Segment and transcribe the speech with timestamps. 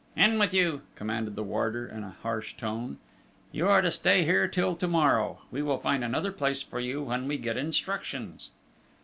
[0.15, 2.97] "In with you!" commanded the warder in a harsh tone.
[3.51, 5.43] "You are to stay here till to morrow.
[5.51, 8.49] We will find another place for you when we get instructions...."